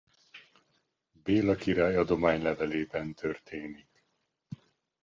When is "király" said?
1.55-1.95